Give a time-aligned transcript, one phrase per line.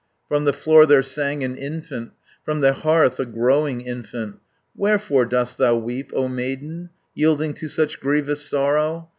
[0.27, 2.13] From the floor there sang an infant,
[2.43, 4.37] From the hearth a growing infant.
[4.75, 9.09] 450 "Wherefore dost thou weep, O maiden, Yielding to such grievous sorrow?